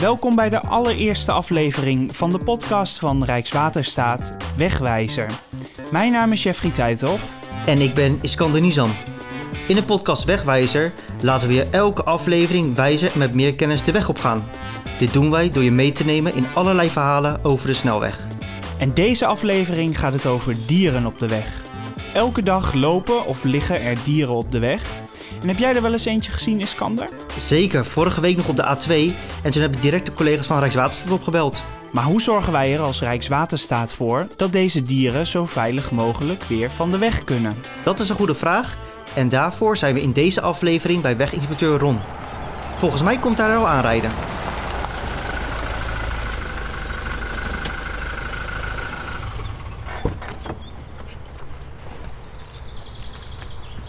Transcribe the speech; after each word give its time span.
Welkom 0.00 0.34
bij 0.34 0.48
de 0.50 0.60
allereerste 0.60 1.32
aflevering 1.32 2.16
van 2.16 2.30
de 2.32 2.38
podcast 2.38 2.98
van 2.98 3.24
Rijkswaterstaat 3.24 4.36
Wegwijzer. 4.56 5.30
Mijn 5.90 6.12
naam 6.12 6.32
is 6.32 6.42
Jeffrey 6.42 6.70
Tuithoff. 6.70 7.38
En 7.66 7.80
ik 7.80 7.94
ben 7.94 8.18
Iskander 8.20 8.60
Nizam. 8.60 8.90
In 9.68 9.74
de 9.74 9.84
podcast 9.84 10.24
Wegwijzer 10.24 10.92
laten 11.22 11.48
we 11.48 11.54
je 11.54 11.68
elke 11.70 12.04
aflevering 12.04 12.74
wijzen 12.74 13.12
en 13.12 13.18
met 13.18 13.34
meer 13.34 13.56
kennis 13.56 13.84
de 13.84 13.92
weg 13.92 14.08
op 14.08 14.18
gaan. 14.18 14.48
Dit 14.98 15.12
doen 15.12 15.30
wij 15.30 15.48
door 15.48 15.62
je 15.62 15.70
mee 15.70 15.92
te 15.92 16.04
nemen 16.04 16.34
in 16.34 16.46
allerlei 16.54 16.88
verhalen 16.88 17.44
over 17.44 17.66
de 17.66 17.74
snelweg. 17.74 18.26
En 18.78 18.94
deze 18.94 19.26
aflevering 19.26 19.98
gaat 19.98 20.12
het 20.12 20.26
over 20.26 20.56
dieren 20.66 21.06
op 21.06 21.18
de 21.18 21.28
weg. 21.28 21.62
Elke 22.14 22.42
dag 22.42 22.74
lopen 22.74 23.26
of 23.26 23.44
liggen 23.44 23.82
er 23.82 23.96
dieren 24.04 24.34
op 24.34 24.52
de 24.52 24.58
weg. 24.58 24.82
En 25.40 25.48
heb 25.48 25.58
jij 25.58 25.74
er 25.74 25.82
wel 25.82 25.92
eens 25.92 26.04
eentje 26.04 26.32
gezien, 26.32 26.60
Iskander? 26.60 27.08
Zeker, 27.36 27.84
vorige 27.84 28.20
week 28.20 28.36
nog 28.36 28.48
op 28.48 28.56
de 28.56 28.76
A2 28.76 29.14
en 29.42 29.50
toen 29.50 29.62
hebben 29.62 29.80
direct 29.80 30.06
de 30.06 30.14
collega's 30.14 30.46
van 30.46 30.58
Rijkswaterstaat 30.58 31.12
opgebeld. 31.12 31.62
Maar 31.92 32.04
hoe 32.04 32.20
zorgen 32.20 32.52
wij 32.52 32.74
er 32.74 32.80
als 32.80 33.00
Rijkswaterstaat 33.00 33.94
voor 33.94 34.26
dat 34.36 34.52
deze 34.52 34.82
dieren 34.82 35.26
zo 35.26 35.44
veilig 35.44 35.90
mogelijk 35.90 36.42
weer 36.42 36.70
van 36.70 36.90
de 36.90 36.98
weg 36.98 37.24
kunnen? 37.24 37.56
Dat 37.84 38.00
is 38.00 38.08
een 38.08 38.16
goede 38.16 38.34
vraag 38.34 38.76
en 39.14 39.28
daarvoor 39.28 39.76
zijn 39.76 39.94
we 39.94 40.02
in 40.02 40.12
deze 40.12 40.40
aflevering 40.40 41.02
bij 41.02 41.16
weginspecteur 41.16 41.78
Ron. 41.78 41.98
Volgens 42.76 43.02
mij 43.02 43.18
komt 43.18 43.38
hij 43.38 43.48
er 43.48 43.56
al 43.56 43.68
aanrijden. 43.68 44.10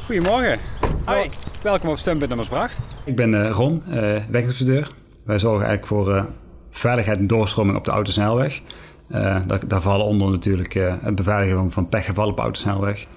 Goedemorgen. 0.05 0.70
Hoi. 1.05 1.30
Welkom 1.62 1.90
op 1.90 1.98
Steunpunt 1.98 2.30
Nummersbracht. 2.30 2.80
Ik 3.05 3.16
ben 3.16 3.34
uh, 3.34 3.50
Ron, 3.50 3.84
uh, 3.88 4.23
weginspecteur. 4.30 4.91
Wij 5.26 5.40
zorgen 5.40 5.68
eigenlijk 5.68 5.88
voor 5.88 6.16
uh, 6.16 6.24
veiligheid 6.70 7.18
en 7.18 7.27
doorstroming 7.27 7.77
op 7.77 7.85
de 7.85 7.91
autosnelweg. 7.91 8.62
Daar, 9.08 9.68
daar, 9.68 9.82
vallen 9.82 10.05
onder 10.05 10.30
natuurlijk 10.30 10.74
het 11.02 11.16
beveiligen 11.16 11.58
van, 11.58 11.71
van 11.71 11.90
pechgevallen 11.90 12.30
op 12.30 12.35
de 12.35 12.41
autosnelweg, 12.41 13.08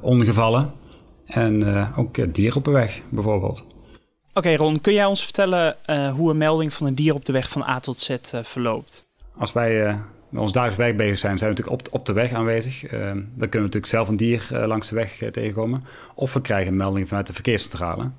ongevallen 0.00 0.72
en 1.26 1.62
ook 1.96 2.34
dieren 2.34 2.56
op 2.56 2.64
de 2.64 2.70
weg 2.70 3.00
bijvoorbeeld. 3.08 3.66
Oké 4.34 4.54
Ron, 4.54 4.80
kun 4.80 4.92
jij 4.92 5.04
ons 5.04 5.24
vertellen 5.24 5.76
hoe 6.14 6.30
een 6.30 6.36
melding 6.36 6.72
van 6.72 6.86
een 6.86 6.94
dier 6.94 7.14
op 7.14 7.24
de 7.24 7.32
weg 7.32 7.48
van 7.48 7.62
A 7.62 7.80
tot 7.80 7.98
Z 7.98 8.16
verloopt? 8.42 9.06
Als 9.38 9.52
wij 9.52 9.98
met 10.28 10.42
ons 10.42 10.52
dagelijks 10.52 10.82
werk 10.82 10.96
bezig 10.96 11.18
zijn, 11.18 11.38
zijn 11.38 11.50
we 11.50 11.56
natuurlijk 11.56 11.86
op, 11.86 11.94
op 11.94 12.06
de 12.06 12.12
weg 12.12 12.32
aanwezig. 12.32 12.92
Uh, 12.92 13.00
dan 13.00 13.22
kunnen 13.38 13.50
we 13.50 13.58
natuurlijk 13.58 13.86
zelf 13.86 14.08
een 14.08 14.16
dier 14.16 14.48
uh, 14.52 14.66
langs 14.66 14.88
de 14.88 14.94
weg 14.94 15.22
uh, 15.22 15.28
tegenkomen. 15.28 15.84
Of 16.14 16.32
we 16.32 16.40
krijgen 16.40 16.70
een 16.70 16.76
melding 16.76 17.08
vanuit 17.08 17.26
de 17.26 17.32
verkeerscentrale. 17.32 18.10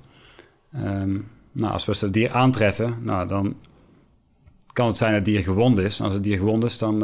Um, 0.74 1.28
nou, 1.52 1.72
als 1.72 1.84
we 1.84 1.96
het 2.00 2.12
dier 2.12 2.32
aantreffen, 2.32 2.96
nou, 3.00 3.28
dan 3.28 3.56
kan 4.72 4.86
het 4.86 4.96
zijn 4.96 5.12
dat 5.12 5.20
het 5.20 5.34
dier 5.34 5.42
gewond 5.42 5.78
is. 5.78 5.98
En 5.98 6.04
als 6.04 6.14
het 6.14 6.22
dier 6.22 6.38
gewond 6.38 6.64
is, 6.64 6.78
dan 6.78 6.98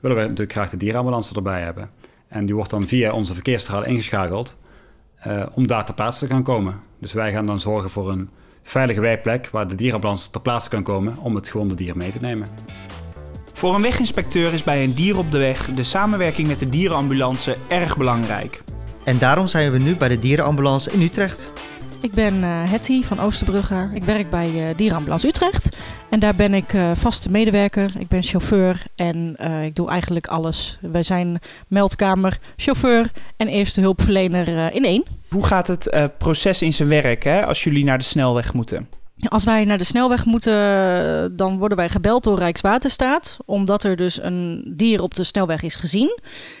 willen 0.00 0.16
we 0.16 0.22
natuurlijk 0.22 0.52
graag 0.52 0.70
de 0.70 0.76
dierenambulance 0.76 1.34
erbij 1.34 1.60
hebben. 1.60 1.90
En 2.28 2.46
die 2.46 2.54
wordt 2.54 2.70
dan 2.70 2.86
via 2.86 3.12
onze 3.12 3.34
verkeerscentrale 3.34 3.86
ingeschakeld 3.86 4.56
om 5.54 5.66
daar 5.66 5.84
ter 5.84 5.94
plaatse 5.94 6.26
te 6.26 6.32
gaan 6.32 6.42
komen. 6.42 6.80
Dus 6.98 7.12
wij 7.12 7.32
gaan 7.32 7.46
dan 7.46 7.60
zorgen 7.60 7.90
voor 7.90 8.10
een 8.10 8.30
veilige 8.62 9.00
wijkplek 9.00 9.48
waar 9.48 9.68
de 9.68 9.74
dierenambulance 9.74 10.30
ter 10.30 10.40
plaatse 10.40 10.68
kan 10.68 10.82
komen 10.82 11.16
om 11.16 11.34
het 11.34 11.48
gewonde 11.48 11.74
dier 11.74 11.96
mee 11.96 12.10
te 12.10 12.20
nemen. 12.20 12.46
Voor 13.60 13.74
een 13.74 13.82
weginspecteur 13.82 14.52
is 14.52 14.62
bij 14.62 14.84
een 14.84 14.94
dier 14.94 15.18
op 15.18 15.30
de 15.30 15.38
weg 15.38 15.66
de 15.74 15.84
samenwerking 15.84 16.48
met 16.48 16.58
de 16.58 16.70
dierenambulance 16.70 17.56
erg 17.68 17.96
belangrijk. 17.96 18.62
En 19.04 19.18
daarom 19.18 19.46
zijn 19.46 19.70
we 19.70 19.78
nu 19.78 19.96
bij 19.96 20.08
de 20.08 20.18
dierenambulance 20.18 20.90
in 20.90 21.02
Utrecht. 21.02 21.52
Ik 22.00 22.12
ben 22.12 22.34
uh, 22.34 22.70
Hetty 22.70 23.02
van 23.02 23.20
Oosterbrugge. 23.20 23.90
Ik 23.94 24.02
werk 24.02 24.30
bij 24.30 24.50
uh, 24.50 24.76
Dierenambulance 24.76 25.26
Utrecht. 25.26 25.76
En 26.10 26.20
daar 26.20 26.34
ben 26.34 26.54
ik 26.54 26.72
uh, 26.72 26.90
vaste 26.94 27.30
medewerker. 27.30 27.92
Ik 27.98 28.08
ben 28.08 28.22
chauffeur 28.22 28.84
en 28.96 29.36
ik 29.64 29.76
doe 29.76 29.88
eigenlijk 29.88 30.26
alles. 30.26 30.78
Wij 30.80 31.02
zijn 31.02 31.38
meldkamer, 31.68 32.38
chauffeur 32.56 33.10
en 33.36 33.48
eerste 33.48 33.80
hulpverlener 33.80 34.74
in 34.74 34.84
één. 34.84 35.04
Hoe 35.28 35.46
gaat 35.46 35.66
het 35.66 36.10
proces 36.18 36.62
in 36.62 36.72
zijn 36.72 36.88
werk 36.88 37.24
hè, 37.24 37.46
als 37.46 37.64
jullie 37.64 37.84
naar 37.84 37.98
de 37.98 38.04
snelweg 38.04 38.52
moeten? 38.52 38.88
Als 39.28 39.44
wij 39.44 39.64
naar 39.64 39.78
de 39.78 39.84
snelweg 39.84 40.24
moeten, 40.24 41.36
dan 41.36 41.58
worden 41.58 41.76
wij 41.76 41.88
gebeld 41.88 42.24
door 42.24 42.38
Rijkswaterstaat, 42.38 43.38
omdat 43.44 43.84
er 43.84 43.96
dus 43.96 44.22
een 44.22 44.72
dier 44.76 45.02
op 45.02 45.14
de 45.14 45.24
snelweg 45.24 45.62
is 45.62 45.74
gezien. 45.74 46.18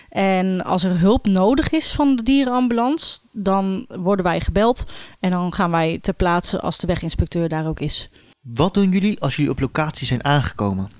En 0.08 0.64
als 0.64 0.84
er 0.84 0.98
hulp 0.98 1.26
nodig 1.26 1.70
is 1.70 1.92
van 1.92 2.16
de 2.16 2.22
dierenambulance, 2.22 3.20
dan 3.32 3.86
worden 3.88 4.24
wij 4.24 4.40
gebeld 4.40 4.86
en 5.20 5.30
dan 5.30 5.52
gaan 5.52 5.70
wij 5.70 5.98
ter 6.02 6.14
plaatse 6.14 6.60
als 6.60 6.78
de 6.78 6.86
weginspecteur 6.86 7.48
daar 7.48 7.66
ook 7.66 7.80
is. 7.80 8.10
Wat 8.40 8.74
doen 8.74 8.90
jullie 8.90 9.20
als 9.20 9.36
jullie 9.36 9.50
op 9.50 9.60
locatie 9.60 10.06
zijn 10.06 10.24
aangekomen? 10.24 10.90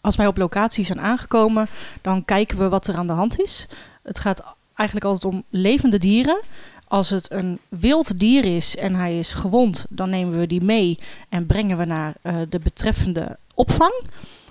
Als 0.00 0.16
wij 0.16 0.26
op 0.26 0.36
locatie 0.36 0.84
zijn 0.84 1.00
aangekomen, 1.00 1.68
dan 2.02 2.24
kijken 2.24 2.58
we 2.58 2.68
wat 2.68 2.86
er 2.86 2.94
aan 2.94 3.06
de 3.06 3.12
hand 3.12 3.40
is. 3.40 3.68
Het 4.02 4.18
gaat 4.18 4.42
eigenlijk 4.74 5.06
altijd 5.06 5.34
om 5.34 5.44
levende 5.50 5.98
dieren. 5.98 6.40
Als 6.88 7.10
het 7.10 7.32
een 7.32 7.58
wild 7.68 8.18
dier 8.18 8.44
is 8.44 8.76
en 8.76 8.94
hij 8.94 9.18
is 9.18 9.32
gewond, 9.32 9.86
dan 9.88 10.10
nemen 10.10 10.38
we 10.38 10.46
die 10.46 10.62
mee 10.62 10.98
en 11.28 11.46
brengen 11.46 11.78
we 11.78 11.84
naar 11.84 12.14
uh, 12.22 12.36
de 12.48 12.58
betreffende 12.58 13.36
opvang. 13.54 13.92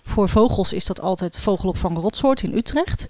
Voor 0.04 0.30
vogels 0.30 0.74
is 0.74 0.86
dat 0.86 1.02
altijd 1.02 1.40
vogelopvang 1.40 1.98
Rotsoort 1.98 2.44
in 2.44 2.56
Utrecht. 2.56 3.06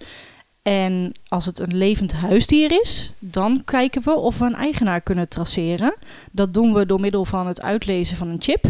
En 0.62 1.12
als 1.28 1.46
het 1.46 1.58
een 1.58 1.76
levend 1.76 2.12
huisdier 2.12 2.80
is, 2.80 3.12
dan 3.18 3.62
kijken 3.64 4.02
we 4.02 4.14
of 4.14 4.38
we 4.38 4.44
een 4.44 4.54
eigenaar 4.54 5.00
kunnen 5.00 5.28
traceren. 5.28 5.94
Dat 6.32 6.54
doen 6.54 6.74
we 6.74 6.86
door 6.86 7.00
middel 7.00 7.24
van 7.24 7.46
het 7.46 7.62
uitlezen 7.62 8.16
van 8.16 8.28
een 8.28 8.42
chip. 8.42 8.64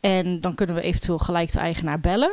En 0.00 0.40
dan 0.40 0.54
kunnen 0.54 0.76
we 0.76 0.82
eventueel 0.82 1.18
gelijk 1.18 1.52
de 1.52 1.58
eigenaar 1.58 2.00
bellen 2.00 2.32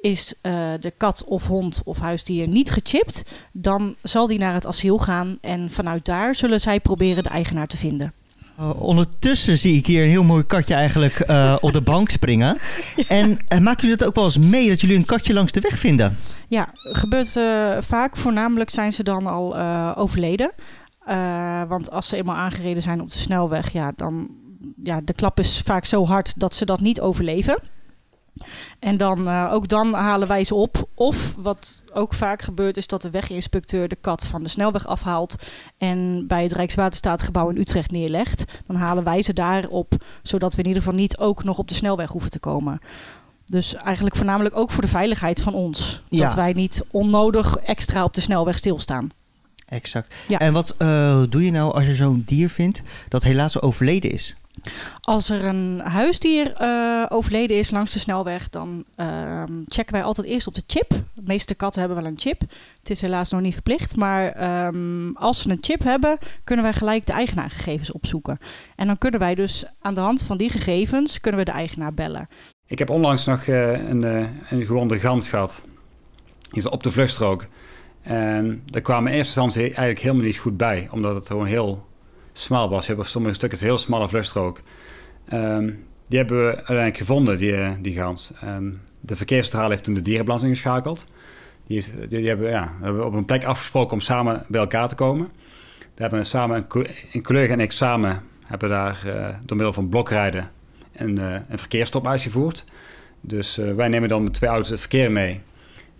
is 0.00 0.34
uh, 0.42 0.52
de 0.80 0.92
kat 0.96 1.24
of 1.24 1.46
hond 1.46 1.82
of 1.84 1.98
huisdier 1.98 2.48
niet 2.48 2.70
gechipt, 2.70 3.22
dan 3.52 3.94
zal 4.02 4.26
die 4.26 4.38
naar 4.38 4.54
het 4.54 4.66
asiel 4.66 4.98
gaan 4.98 5.38
en 5.40 5.70
vanuit 5.70 6.04
daar 6.04 6.34
zullen 6.34 6.60
zij 6.60 6.80
proberen 6.80 7.22
de 7.22 7.28
eigenaar 7.28 7.66
te 7.66 7.76
vinden. 7.76 8.12
Uh, 8.60 8.82
ondertussen 8.82 9.58
zie 9.58 9.76
ik 9.76 9.86
hier 9.86 10.02
een 10.02 10.10
heel 10.10 10.24
mooi 10.24 10.44
katje 10.44 10.74
eigenlijk 10.74 11.28
uh, 11.28 11.56
op 11.60 11.72
de 11.72 11.80
bank 11.80 12.10
springen. 12.10 12.58
ja. 12.96 13.04
En 13.48 13.62
maken 13.62 13.82
jullie 13.82 13.96
dat 13.96 14.08
ook 14.08 14.14
wel 14.14 14.24
eens 14.24 14.38
mee 14.38 14.68
dat 14.68 14.80
jullie 14.80 14.96
een 14.96 15.04
katje 15.04 15.32
langs 15.32 15.52
de 15.52 15.60
weg 15.60 15.78
vinden? 15.78 16.16
Ja, 16.48 16.68
gebeurt 16.74 17.38
vaak. 17.80 18.16
Voornamelijk 18.16 18.70
zijn 18.70 18.92
ze 18.92 19.02
dan 19.02 19.26
al 19.26 19.56
overleden. 19.96 20.50
want 21.68 21.90
als 21.90 22.08
ze 22.08 22.16
eenmaal 22.16 22.36
aangereden 22.36 22.82
zijn 22.82 23.00
op 23.00 23.10
de 23.10 23.18
snelweg, 23.18 23.72
ja, 23.72 23.92
dan 23.96 24.28
ja, 24.82 25.00
de 25.04 25.12
klap 25.12 25.38
is 25.38 25.60
vaak 25.60 25.84
zo 25.84 26.06
hard 26.06 26.40
dat 26.40 26.54
ze 26.54 26.64
dat 26.64 26.80
niet 26.80 27.00
overleven. 27.00 27.58
En 28.78 28.96
dan, 28.96 29.28
uh, 29.28 29.48
ook 29.52 29.68
dan 29.68 29.94
halen 29.94 30.28
wij 30.28 30.44
ze 30.44 30.54
op. 30.54 30.88
Of 30.94 31.34
wat 31.36 31.82
ook 31.92 32.14
vaak 32.14 32.42
gebeurt, 32.42 32.76
is 32.76 32.86
dat 32.86 33.02
de 33.02 33.10
weginspecteur 33.10 33.88
de 33.88 33.96
kat 33.96 34.26
van 34.26 34.42
de 34.42 34.48
snelweg 34.48 34.86
afhaalt 34.86 35.34
en 35.78 36.24
bij 36.26 36.42
het 36.42 36.52
Rijkswaterstaatgebouw 36.52 37.48
in 37.48 37.56
Utrecht 37.56 37.90
neerlegt. 37.90 38.44
Dan 38.66 38.76
halen 38.76 39.04
wij 39.04 39.22
ze 39.22 39.32
daar 39.32 39.68
op, 39.68 39.94
zodat 40.22 40.54
we 40.54 40.60
in 40.60 40.66
ieder 40.66 40.82
geval 40.82 40.98
niet 40.98 41.18
ook 41.18 41.44
nog 41.44 41.58
op 41.58 41.68
de 41.68 41.74
snelweg 41.74 42.08
hoeven 42.10 42.30
te 42.30 42.38
komen. 42.38 42.80
Dus 43.46 43.74
eigenlijk 43.74 44.16
voornamelijk 44.16 44.56
ook 44.56 44.70
voor 44.70 44.82
de 44.82 44.88
veiligheid 44.88 45.40
van 45.40 45.54
ons. 45.54 46.02
Ja. 46.08 46.22
Dat 46.22 46.34
wij 46.34 46.52
niet 46.52 46.84
onnodig 46.90 47.56
extra 47.56 48.04
op 48.04 48.14
de 48.14 48.20
snelweg 48.20 48.58
stilstaan. 48.58 49.10
Exact. 49.68 50.14
Ja. 50.28 50.38
En 50.38 50.52
wat 50.52 50.74
uh, 50.78 51.22
doe 51.28 51.44
je 51.44 51.50
nou 51.50 51.74
als 51.74 51.86
je 51.86 51.94
zo'n 51.94 52.22
dier 52.26 52.50
vindt 52.50 52.82
dat 53.08 53.22
helaas 53.22 53.60
overleden 53.60 54.10
is? 54.10 54.36
Als 55.00 55.30
er 55.30 55.44
een 55.44 55.80
huisdier 55.80 56.62
uh, 56.62 57.06
overleden 57.08 57.58
is 57.58 57.70
langs 57.70 57.92
de 57.92 57.98
snelweg, 57.98 58.48
dan 58.48 58.84
uh, 58.96 59.42
checken 59.66 59.94
wij 59.94 60.02
altijd 60.02 60.26
eerst 60.26 60.46
op 60.46 60.54
de 60.54 60.62
chip. 60.66 60.88
De 60.88 61.22
meeste 61.24 61.54
katten 61.54 61.80
hebben 61.80 62.02
wel 62.02 62.10
een 62.10 62.18
chip. 62.18 62.40
Het 62.78 62.90
is 62.90 63.00
helaas 63.00 63.30
nog 63.30 63.40
niet 63.40 63.52
verplicht, 63.52 63.96
maar 63.96 64.66
um, 64.66 65.16
als 65.16 65.42
ze 65.42 65.50
een 65.50 65.58
chip 65.60 65.82
hebben, 65.82 66.18
kunnen 66.44 66.64
wij 66.64 66.74
gelijk 66.74 67.06
de 67.06 67.12
eigenaargegevens 67.12 67.92
opzoeken. 67.92 68.38
En 68.76 68.86
dan 68.86 68.98
kunnen 68.98 69.20
wij 69.20 69.34
dus 69.34 69.64
aan 69.80 69.94
de 69.94 70.00
hand 70.00 70.22
van 70.22 70.36
die 70.36 70.50
gegevens 70.50 71.20
kunnen 71.20 71.40
we 71.40 71.46
de 71.46 71.56
eigenaar 71.56 71.94
bellen. 71.94 72.28
Ik 72.66 72.78
heb 72.78 72.90
onlangs 72.90 73.24
nog 73.24 73.46
uh, 73.46 73.88
een, 73.88 74.02
een 74.48 74.66
gewonde 74.66 74.98
gans 74.98 75.28
gehad. 75.28 75.62
Die 76.40 76.58
is 76.58 76.68
op 76.68 76.82
de 76.82 76.90
vluchtstrook. 76.90 77.46
En 78.02 78.62
daar 78.64 78.82
kwamen 78.82 79.10
in 79.10 79.16
eerste 79.16 79.40
instantie 79.40 79.62
eigenlijk 79.62 79.98
helemaal 79.98 80.24
niet 80.24 80.38
goed 80.38 80.56
bij, 80.56 80.88
omdat 80.90 81.14
het 81.14 81.26
gewoon 81.26 81.46
heel 81.46 81.88
smal 82.40 82.68
was. 82.68 82.86
Je 82.86 82.92
hebt 82.92 83.04
op 83.04 83.10
sommige 83.10 83.34
stukken 83.34 83.58
heel 83.58 83.78
smalle 83.78 84.08
vluchtstrook. 84.08 84.60
Um, 85.32 85.84
die 86.08 86.18
hebben 86.18 86.46
we 86.46 86.56
uiteindelijk 86.56 86.96
gevonden, 86.96 87.36
die, 87.36 87.56
eh, 87.56 87.70
die 87.80 87.94
gans. 87.94 88.32
En 88.40 88.80
de 89.00 89.16
verkeerscentrale 89.16 89.70
heeft 89.70 89.84
toen 89.84 89.94
de 89.94 90.00
dierenbalans 90.00 90.42
ingeschakeld. 90.42 91.04
Die, 91.66 92.06
die, 92.08 92.28
hebben, 92.28 92.50
ja, 92.50 92.72
hebben 92.80 93.06
op 93.06 93.12
een 93.12 93.24
plek 93.24 93.44
afgesproken 93.44 93.92
om 93.92 94.00
samen 94.00 94.44
bij 94.48 94.60
elkaar 94.60 94.88
te 94.88 94.94
komen. 94.94 95.28
Daar 95.78 96.08
hebben 96.08 96.18
we 96.18 96.24
samen, 96.24 96.66
een 97.12 97.22
collega 97.22 97.52
en 97.52 97.60
ik 97.60 97.72
samen, 97.72 98.22
hebben 98.44 98.68
daar 98.68 99.02
uh, 99.06 99.28
door 99.44 99.56
middel 99.56 99.72
van 99.72 99.88
blokrijden 99.88 100.50
een, 100.92 101.16
uh, 101.18 101.34
een 101.48 101.58
verkeerstop 101.58 102.06
uitgevoerd. 102.06 102.64
Dus 103.20 103.56
wij 103.56 103.88
nemen 103.88 104.08
dan 104.08 104.22
met 104.22 104.34
twee 104.34 104.50
auto's 104.50 104.68
het 104.68 104.80
verkeer 104.80 105.12
mee. 105.12 105.40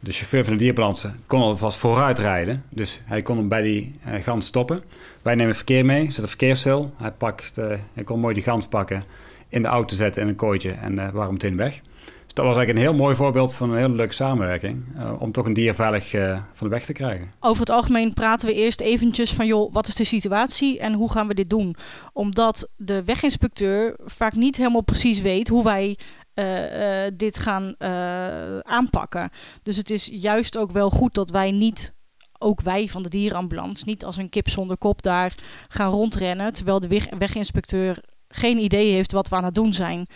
De 0.02 0.12
chauffeur 0.12 0.44
van 0.44 0.52
de 0.52 0.58
dierbalans 0.58 1.06
kon 1.26 1.41
alvast 1.41 1.79
vooruit 1.79 2.19
rijden. 2.19 2.64
Dus 2.69 3.00
hij 3.05 3.23
kon 3.23 3.37
hem 3.37 3.49
bij 3.49 3.62
die 3.62 3.94
uh, 4.06 4.14
gans 4.14 4.47
stoppen. 4.47 4.82
Wij 5.23 5.35
nemen 5.35 5.55
verkeer 5.55 5.85
mee, 5.85 6.05
zetten 6.05 6.29
verkeersstil. 6.29 6.93
Hij, 6.97 7.11
pakt, 7.11 7.58
uh, 7.58 7.67
hij 7.94 8.05
kon 8.05 8.20
mooi 8.20 8.35
die 8.35 8.43
gans 8.43 8.67
pakken. 8.67 9.05
in 9.49 9.62
de 9.62 9.69
auto 9.69 9.97
zetten 9.97 10.23
in 10.23 10.29
een 10.29 10.37
kooitje 10.37 10.70
en 10.70 10.93
uh, 10.93 11.08
waren 11.08 11.32
meteen 11.32 11.56
weg. 11.56 11.81
Dus 12.25 12.35
dat 12.38 12.44
was 12.44 12.56
eigenlijk 12.56 12.87
een 12.87 12.93
heel 12.93 13.02
mooi 13.05 13.17
voorbeeld 13.17 13.55
van 13.55 13.70
een 13.70 13.76
hele 13.76 13.94
leuke 13.94 14.14
samenwerking. 14.14 14.82
om 15.19 15.32
toch 15.32 15.47
een 15.47 15.52
dier 15.52 15.75
veilig 15.75 16.11
van 16.53 16.69
de 16.69 16.69
weg 16.69 16.85
te 16.85 16.93
krijgen. 16.93 17.31
Over 17.41 17.61
het 17.61 17.70
algemeen 17.70 18.12
praten 18.12 18.49
we 18.49 18.55
eerst 18.55 18.81
eventjes 18.81 19.32
van... 19.32 19.46
joh, 19.46 19.73
wat 19.73 19.88
is 19.88 19.94
de 19.94 20.05
situatie 20.05 20.79
en 20.79 20.93
hoe 20.93 21.11
gaan 21.11 21.26
we 21.26 21.35
dit 21.35 21.50
doen? 21.50 21.76
Omdat 22.12 22.69
de 22.76 23.05
weginspecteur 23.05 23.96
vaak 24.05 24.35
niet 24.35 24.56
helemaal 24.56 24.82
precies 24.82 25.20
weet... 25.20 25.49
hoe 25.49 25.64
wij 25.64 25.99
uh, 26.35 27.05
uh, 27.05 27.11
dit 27.15 27.38
gaan 27.38 27.75
uh, 27.79 28.59
aanpakken. 28.59 29.31
Dus 29.62 29.77
het 29.77 29.91
is 29.91 30.09
juist 30.12 30.56
ook 30.56 30.71
wel 30.71 30.91
goed 30.91 31.15
dat 31.15 31.31
wij 31.31 31.50
niet, 31.50 31.94
ook 32.38 32.61
wij 32.61 32.88
van 32.88 33.03
de 33.03 33.09
dierenambulance, 33.09 33.85
niet 33.87 34.05
als 34.05 34.17
een 34.17 34.29
kip 34.29 34.49
zonder 34.49 34.77
kop 34.77 35.03
daar 35.03 35.35
gaan 35.69 35.91
rondrennen. 35.91 36.53
Terwijl 36.53 36.81
de 36.81 36.88
weg 36.88 37.06
weginspecteur 37.19 38.03
geen 38.29 38.59
idee 38.59 38.93
heeft 38.93 39.12
wat 39.12 39.29
we 39.29 39.37
aan 39.37 39.44
het 39.44 39.55
doen 39.55 39.73
zijn. 39.73 40.06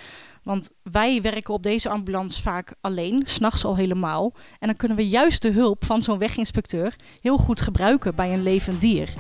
Want 0.43 0.71
wij 0.83 1.23
werken 1.23 1.55
op 1.55 1.63
deze 1.63 1.89
ambulance 1.89 2.43
vaak 2.43 2.75
alleen, 2.81 3.23
s'nachts 3.25 3.65
al 3.65 3.77
helemaal. 3.77 4.33
En 4.59 4.67
dan 4.67 4.77
kunnen 4.77 4.97
we 4.97 5.09
juist 5.09 5.43
de 5.43 5.51
hulp 5.51 5.85
van 5.85 6.03
zo'n 6.03 6.19
weginspecteur 6.19 6.97
heel 7.21 7.37
goed 7.37 7.61
gebruiken 7.61 8.15
bij 8.15 8.33
een 8.33 8.43
levend 8.43 8.81
dier. 8.81 9.13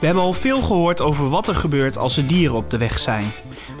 We 0.00 0.06
hebben 0.06 0.24
al 0.24 0.32
veel 0.32 0.62
gehoord 0.62 1.00
over 1.00 1.28
wat 1.28 1.48
er 1.48 1.54
gebeurt 1.54 1.98
als 1.98 2.16
er 2.16 2.26
dieren 2.26 2.56
op 2.56 2.70
de 2.70 2.78
weg 2.78 2.98
zijn. 2.98 3.24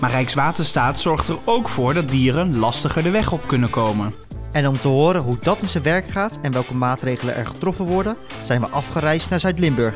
Maar 0.00 0.10
Rijkswaterstaat 0.10 1.00
zorgt 1.00 1.28
er 1.28 1.38
ook 1.44 1.68
voor 1.68 1.94
dat 1.94 2.08
dieren 2.08 2.58
lastiger 2.58 3.02
de 3.02 3.10
weg 3.10 3.32
op 3.32 3.46
kunnen 3.46 3.70
komen. 3.70 4.14
En 4.52 4.66
om 4.66 4.80
te 4.80 4.88
horen 4.88 5.22
hoe 5.22 5.36
dat 5.40 5.62
in 5.62 5.68
zijn 5.68 5.82
werk 5.82 6.10
gaat 6.10 6.38
en 6.42 6.52
welke 6.52 6.74
maatregelen 6.74 7.36
er 7.36 7.46
getroffen 7.46 7.84
worden, 7.84 8.16
zijn 8.42 8.60
we 8.60 8.68
afgereisd 8.68 9.30
naar 9.30 9.40
Zuid-Limburg. 9.40 9.94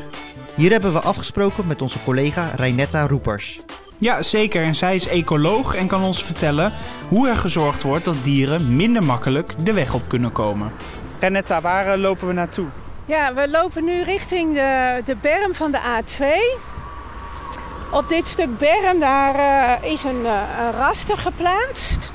Hier 0.55 0.71
hebben 0.71 0.93
we 0.93 0.99
afgesproken 0.99 1.67
met 1.67 1.81
onze 1.81 2.03
collega 2.03 2.51
Reinetta 2.55 3.07
Roepers. 3.07 3.59
Ja, 3.99 4.23
zeker. 4.23 4.63
En 4.63 4.75
zij 4.75 4.95
is 4.95 5.07
ecoloog 5.07 5.75
en 5.75 5.87
kan 5.87 6.03
ons 6.03 6.23
vertellen 6.23 6.73
hoe 7.07 7.29
er 7.29 7.35
gezorgd 7.37 7.83
wordt 7.83 8.05
dat 8.05 8.23
dieren 8.23 8.75
minder 8.75 9.03
makkelijk 9.03 9.65
de 9.65 9.73
weg 9.73 9.93
op 9.93 10.07
kunnen 10.07 10.31
komen. 10.31 10.71
Renetta, 11.19 11.61
waar 11.61 11.87
eh, 11.87 11.99
lopen 11.99 12.27
we 12.27 12.33
naartoe? 12.33 12.67
Ja, 13.07 13.33
we 13.33 13.49
lopen 13.49 13.83
nu 13.83 14.01
richting 14.01 14.53
de, 14.53 15.01
de 15.05 15.15
berm 15.15 15.53
van 15.53 15.71
de 15.71 15.79
A2. 15.79 16.25
Op 17.91 18.09
dit 18.09 18.27
stuk 18.27 18.57
berm 18.57 18.99
daar 18.99 19.35
uh, 19.35 19.91
is 19.91 20.03
een, 20.03 20.21
uh, 20.21 20.41
een, 20.59 20.71
raster 20.71 21.17
geplaatst. 21.17 22.11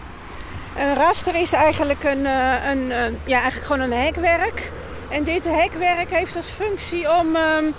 Een 0.76 0.94
raster 0.94 1.34
is 1.34 1.52
eigenlijk, 1.52 2.04
een, 2.04 2.20
uh, 2.20 2.69
een 2.69 2.88
ja, 3.25 3.40
eigenlijk 3.40 3.64
gewoon 3.64 3.81
een 3.81 4.02
hekwerk. 4.02 4.72
En 5.08 5.25
dit 5.25 5.44
hekwerk 5.44 6.10
heeft 6.10 6.37
als 6.37 6.48
functie 6.48 7.12
om 7.19 7.36
um, 7.36 7.75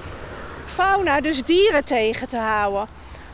fauna, 0.66 1.22
dus 1.22 1.44
dieren 1.44 1.86
tegen 1.86 2.28
te 2.28 2.38
houden. 2.38 2.88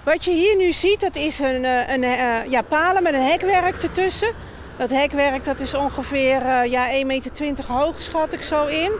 Wat 0.03 0.25
je 0.25 0.31
hier 0.31 0.55
nu 0.55 0.71
ziet, 0.71 1.01
dat 1.01 1.15
is 1.15 1.39
een, 1.39 1.63
een 1.63 2.05
ja, 2.49 2.61
palen 2.61 3.03
met 3.03 3.13
een 3.13 3.27
hekwerk 3.27 3.83
ertussen. 3.83 4.31
Dat 4.77 4.91
hekwerk 4.91 5.45
dat 5.45 5.59
is 5.59 5.73
ongeveer 5.73 6.65
ja, 6.65 6.89
1,20 6.91 7.05
meter 7.05 7.65
hoog, 7.67 8.01
schat 8.01 8.33
ik 8.33 8.41
zo 8.41 8.65
in. 8.65 8.91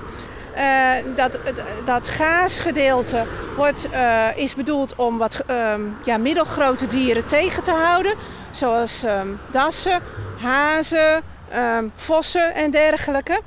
Uh, 0.58 0.92
dat, 1.16 1.40
dat 1.86 2.08
gaasgedeelte 2.08 3.24
wordt, 3.56 3.88
uh, 3.94 4.28
is 4.36 4.56
bedoeld 4.56 4.96
om 4.96 5.18
wat 5.18 5.44
um, 5.50 5.98
ja, 6.04 6.18
middelgrote 6.18 6.88
dieren 6.88 7.26
tegen 7.26 7.64
te 7.64 7.72
houden. 7.72 8.16
Zoals 8.52 9.04
um, 9.04 9.40
dassen, 9.52 10.02
hazen, 10.42 11.24
um, 11.56 11.92
vossen 11.96 12.54
en 12.54 12.72
dergelijke. 12.72 13.42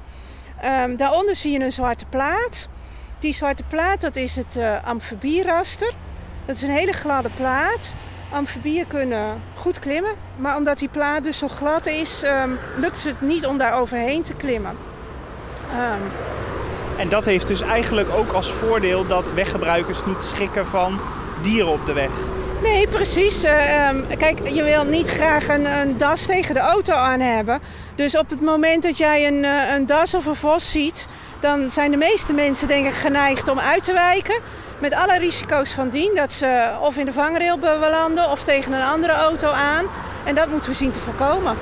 daaronder 0.96 1.36
zie 1.36 1.52
je 1.52 1.60
een 1.60 1.72
zwarte 1.72 2.04
plaat. 2.04 2.68
Die 3.18 3.32
zwarte 3.32 3.62
plaat 3.68 4.00
dat 4.00 4.16
is 4.16 4.36
het 4.36 4.56
uh, 4.56 4.84
amfibieraster. 4.84 5.92
Dat 6.46 6.56
is 6.56 6.62
een 6.62 6.70
hele 6.70 6.92
gladde 6.92 7.30
plaat. 7.36 7.94
Amfibieën 8.32 8.86
kunnen 8.86 9.42
goed 9.54 9.78
klimmen. 9.78 10.14
Maar 10.36 10.56
omdat 10.56 10.78
die 10.78 10.88
plaat 10.88 11.24
dus 11.24 11.38
zo 11.38 11.48
glad 11.48 11.86
is, 11.86 12.22
lukt 12.76 13.04
het 13.04 13.20
niet 13.20 13.46
om 13.46 13.58
daar 13.58 13.74
overheen 13.74 14.22
te 14.22 14.34
klimmen. 14.34 14.76
En 17.00 17.08
dat 17.08 17.24
heeft 17.24 17.46
dus 17.46 17.60
eigenlijk 17.60 18.08
ook 18.10 18.32
als 18.32 18.52
voordeel 18.52 19.06
dat 19.06 19.32
weggebruikers 19.32 20.04
niet 20.04 20.24
schrikken 20.24 20.66
van 20.66 21.00
dieren 21.42 21.72
op 21.72 21.86
de 21.86 21.92
weg. 21.92 22.10
Nee, 22.62 22.88
precies. 22.88 23.44
Uh, 23.44 23.88
kijk, 24.18 24.48
je 24.48 24.62
wil 24.62 24.84
niet 24.84 25.10
graag 25.10 25.48
een, 25.48 25.64
een, 25.64 25.98
das 25.98 26.26
tegen 26.26 26.54
de 26.54 26.60
auto 26.60 26.92
aan 26.92 27.20
hebben. 27.20 27.60
Dus 27.94 28.18
op 28.18 28.30
het 28.30 28.40
moment 28.40 28.82
dat 28.82 28.98
jij 28.98 29.26
een, 29.26 29.44
uh, 29.44 29.74
een 29.74 29.86
das 29.86 30.14
of 30.14 30.26
een 30.26 30.34
vos 30.34 30.70
ziet, 30.70 31.06
dan 31.40 31.70
zijn 31.70 31.90
de 31.90 31.96
meeste 31.96 32.32
mensen 32.32 32.68
denk 32.68 32.86
ik 32.86 32.94
geneigd 32.94 33.48
om 33.48 33.58
uit 33.58 33.84
te 33.84 33.92
wijken. 33.92 34.40
Met 34.78 34.94
alle 34.94 35.18
risico's 35.18 35.72
van 35.72 35.88
dien. 35.88 36.14
Dat 36.14 36.32
ze 36.32 36.70
of 36.80 36.96
in 36.96 37.04
de 37.04 37.12
vangrail 37.12 37.58
belanden 37.58 38.30
of 38.30 38.44
tegen 38.44 38.72
een 38.72 38.86
andere 38.86 39.12
auto 39.12 39.50
aan. 39.50 39.84
En 40.24 40.34
dat 40.34 40.48
moeten 40.48 40.70
we 40.70 40.76
zien 40.76 40.92
te 40.92 41.00
voorkomen. 41.00 41.56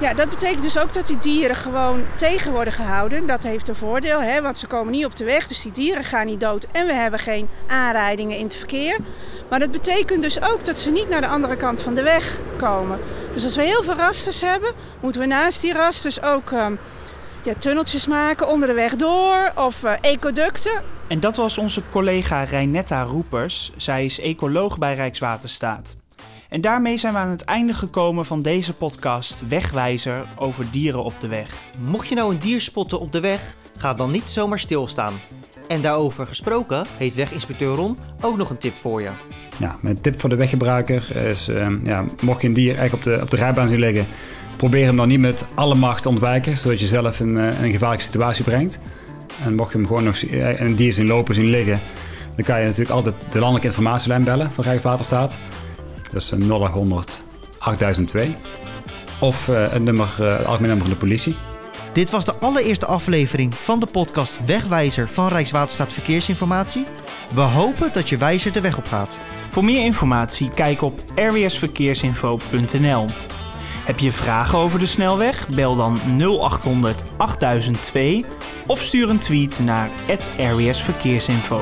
Ja, 0.00 0.14
dat 0.14 0.30
betekent 0.30 0.62
dus 0.62 0.78
ook 0.78 0.92
dat 0.92 1.06
die 1.06 1.18
dieren 1.18 1.56
gewoon 1.56 2.00
tegen 2.14 2.52
worden 2.52 2.72
gehouden. 2.72 3.26
Dat 3.26 3.42
heeft 3.42 3.68
een 3.68 3.74
voordeel, 3.74 4.20
hè, 4.20 4.42
want 4.42 4.58
ze 4.58 4.66
komen 4.66 4.92
niet 4.92 5.04
op 5.04 5.16
de 5.16 5.24
weg, 5.24 5.46
dus 5.46 5.62
die 5.62 5.72
dieren 5.72 6.04
gaan 6.04 6.26
niet 6.26 6.40
dood 6.40 6.66
en 6.72 6.86
we 6.86 6.92
hebben 6.92 7.20
geen 7.20 7.48
aanrijdingen 7.66 8.36
in 8.36 8.44
het 8.44 8.54
verkeer. 8.54 8.96
Maar 9.48 9.58
dat 9.58 9.70
betekent 9.70 10.22
dus 10.22 10.42
ook 10.42 10.64
dat 10.64 10.78
ze 10.78 10.90
niet 10.90 11.08
naar 11.08 11.20
de 11.20 11.26
andere 11.26 11.56
kant 11.56 11.82
van 11.82 11.94
de 11.94 12.02
weg 12.02 12.40
komen. 12.56 12.98
Dus 13.34 13.44
als 13.44 13.56
we 13.56 13.62
heel 13.62 13.82
veel 13.82 13.94
rasters 13.94 14.40
hebben, 14.40 14.72
moeten 15.00 15.20
we 15.20 15.26
naast 15.26 15.60
die 15.60 15.72
rasters 15.72 16.22
ook 16.22 16.50
um, 16.50 16.78
ja, 17.42 17.52
tunneltjes 17.58 18.06
maken 18.06 18.48
onder 18.48 18.68
de 18.68 18.74
weg 18.74 18.96
door 18.96 19.52
of 19.54 19.84
uh, 19.84 19.92
ecoducten. 20.00 20.82
En 21.08 21.20
dat 21.20 21.36
was 21.36 21.58
onze 21.58 21.82
collega 21.90 22.42
Reinetta 22.42 23.02
Roepers. 23.02 23.72
Zij 23.76 24.04
is 24.04 24.20
ecoloog 24.20 24.78
bij 24.78 24.94
Rijkswaterstaat. 24.94 25.94
En 26.48 26.60
daarmee 26.60 26.96
zijn 26.96 27.12
we 27.12 27.18
aan 27.18 27.30
het 27.30 27.44
einde 27.44 27.74
gekomen 27.74 28.26
van 28.26 28.42
deze 28.42 28.74
podcast 28.74 29.48
Wegwijzer 29.48 30.24
over 30.36 30.66
dieren 30.70 31.04
op 31.04 31.14
de 31.20 31.28
weg. 31.28 31.56
Mocht 31.80 32.08
je 32.08 32.14
nou 32.14 32.32
een 32.32 32.38
dier 32.38 32.60
spotten 32.60 33.00
op 33.00 33.12
de 33.12 33.20
weg, 33.20 33.56
ga 33.78 33.94
dan 33.94 34.10
niet 34.10 34.30
zomaar 34.30 34.58
stilstaan. 34.58 35.14
En 35.66 35.82
daarover 35.82 36.26
gesproken 36.26 36.86
heeft 36.96 37.14
weginspecteur 37.14 37.74
Ron 37.74 37.98
ook 38.20 38.36
nog 38.36 38.50
een 38.50 38.58
tip 38.58 38.76
voor 38.76 39.02
je. 39.02 39.08
Ja, 39.56 39.76
mijn 39.80 40.00
tip 40.00 40.20
voor 40.20 40.28
de 40.28 40.36
weggebruiker 40.36 41.16
is, 41.16 41.48
uh, 41.48 41.68
ja, 41.84 42.04
mocht 42.22 42.40
je 42.40 42.48
een 42.48 42.54
dier 42.54 42.78
echt 42.78 42.92
op 42.92 43.02
de, 43.02 43.18
op 43.22 43.30
de 43.30 43.36
rijbaan 43.36 43.68
zien 43.68 43.78
liggen, 43.78 44.06
probeer 44.56 44.84
hem 44.84 44.96
dan 44.96 45.08
niet 45.08 45.20
met 45.20 45.46
alle 45.54 45.74
macht 45.74 46.02
te 46.02 46.08
ontwijken, 46.08 46.58
zodat 46.58 46.80
je 46.80 46.86
zelf 46.86 47.20
in, 47.20 47.36
uh, 47.36 47.62
een 47.62 47.72
gevaarlijke 47.72 48.04
situatie 48.04 48.44
brengt. 48.44 48.80
En 49.44 49.54
mocht 49.54 49.72
je 49.72 49.78
hem 49.78 49.86
gewoon 49.86 50.04
nog 50.04 50.22
uh, 50.22 50.60
een 50.60 50.74
dier 50.74 50.92
zien 50.92 51.06
lopen, 51.06 51.34
zien 51.34 51.50
liggen, 51.50 51.80
dan 52.36 52.44
kan 52.44 52.58
je 52.58 52.64
natuurlijk 52.64 52.90
altijd 52.90 53.14
de 53.30 53.38
landelijke 53.38 53.68
informatielijn 53.68 54.24
bellen 54.24 54.52
van 54.52 54.64
Rijkswaterstaat. 54.64 55.38
Dat 56.10 56.22
is 56.22 56.32
0800 56.48 57.24
8002. 57.58 58.36
Of 59.20 59.48
uh, 59.48 59.70
het, 59.70 59.82
nummer, 59.82 60.16
uh, 60.20 60.36
het 60.36 60.46
algemeen 60.46 60.68
nummer 60.68 60.86
van 60.86 60.94
de 60.94 61.00
politie. 61.00 61.36
Dit 61.92 62.10
was 62.10 62.24
de 62.24 62.38
allereerste 62.38 62.86
aflevering 62.86 63.54
van 63.54 63.80
de 63.80 63.86
podcast 63.86 64.44
Wegwijzer 64.44 65.08
van 65.08 65.28
Rijkswaterstaat 65.28 65.92
Verkeersinformatie. 65.92 66.86
We 67.34 67.40
hopen 67.40 67.92
dat 67.92 68.08
je 68.08 68.16
wijzer 68.16 68.52
de 68.52 68.60
weg 68.60 68.78
op 68.78 68.86
gaat. 68.86 69.18
Voor 69.50 69.64
meer 69.64 69.84
informatie 69.84 70.48
kijk 70.54 70.82
op 70.82 71.00
rwsverkeersinfo.nl. 71.14 73.06
Heb 73.84 73.98
je 73.98 74.12
vragen 74.12 74.58
over 74.58 74.78
de 74.78 74.86
snelweg? 74.86 75.48
Bel 75.48 75.76
dan 75.76 75.98
0800 76.18 77.04
8002 77.16 78.24
of 78.66 78.82
stuur 78.82 79.10
een 79.10 79.18
tweet 79.18 79.58
naar 79.58 79.90
@rwsverkeersinfo. 80.38 81.60